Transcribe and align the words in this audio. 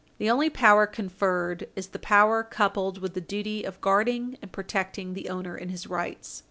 The 0.17 0.31
only 0.31 0.49
power 0.49 0.87
conferred 0.87 1.67
is 1.75 1.89
the 1.89 1.99
power 1.99 2.41
coupled 2.43 2.97
with 3.03 3.13
the 3.13 3.21
duty 3.21 3.63
of 3.63 3.79
guarding 3.81 4.35
and 4.41 4.51
protecting 4.51 5.13
the 5.13 5.29
owner 5.29 5.55
in 5.55 5.69
his 5.69 5.85
rights. 5.85 6.39